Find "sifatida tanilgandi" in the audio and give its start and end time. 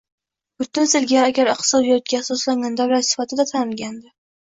3.15-4.15